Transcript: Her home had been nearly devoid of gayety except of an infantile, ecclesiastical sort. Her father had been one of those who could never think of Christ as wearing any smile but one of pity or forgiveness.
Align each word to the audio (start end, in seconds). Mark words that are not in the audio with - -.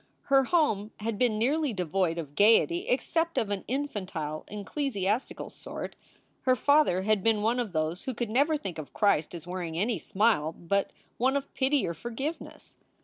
Her 0.33 0.45
home 0.45 0.89
had 1.01 1.19
been 1.19 1.37
nearly 1.37 1.73
devoid 1.73 2.17
of 2.17 2.33
gayety 2.33 2.87
except 2.87 3.37
of 3.37 3.51
an 3.51 3.63
infantile, 3.67 4.45
ecclesiastical 4.47 5.51
sort. 5.51 5.95
Her 6.41 6.55
father 6.55 7.03
had 7.03 7.21
been 7.23 7.43
one 7.43 7.59
of 7.59 7.71
those 7.71 8.05
who 8.05 8.15
could 8.15 8.31
never 8.31 8.57
think 8.57 8.79
of 8.79 8.93
Christ 8.95 9.35
as 9.35 9.45
wearing 9.45 9.77
any 9.77 9.99
smile 9.99 10.53
but 10.53 10.89
one 11.19 11.37
of 11.37 11.53
pity 11.53 11.87
or 11.87 11.93
forgiveness. 11.93 12.79